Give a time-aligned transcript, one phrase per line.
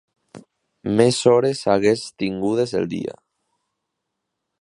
[1.01, 3.15] Més hores hagués tingudes el dia